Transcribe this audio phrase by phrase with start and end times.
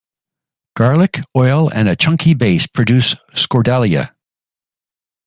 [0.75, 4.09] Garlic, oil, and a chunky base produce "skordalia".